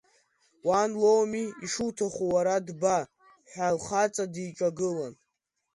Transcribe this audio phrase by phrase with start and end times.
[0.67, 2.97] Уан лоуми, ишуҭаху уара дба,
[3.51, 5.13] ҳәа лхаҵа диҿагылан.